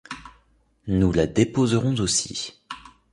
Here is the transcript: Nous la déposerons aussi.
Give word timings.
Nous 0.87 1.11
la 1.11 1.27
déposerons 1.27 1.93
aussi. 1.99 2.59